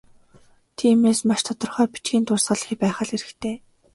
[0.77, 3.55] Тиймээс, маш тодорхой бичгийн дурсгал байх л хэрэгтэй.